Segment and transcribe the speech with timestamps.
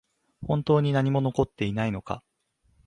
[0.41, 2.23] 本当に何も残っていないのか？